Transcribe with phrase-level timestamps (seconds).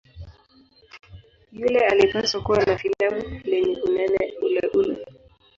[1.51, 3.15] Yule alipaswa kuwa na fimbo
[3.45, 5.05] lenye unene uleule.